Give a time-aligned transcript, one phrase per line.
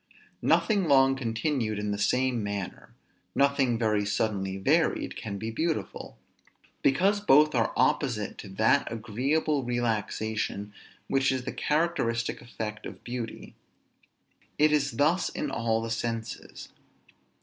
[0.41, 2.95] Nothing long continued in the same manner,
[3.35, 6.17] nothing very suddenly varied, can be beautiful;
[6.81, 10.73] because both are opposite to that agreeable relaxation
[11.07, 13.53] which is the characteristic effect of beauty.
[14.57, 16.69] It is thus in all the senses.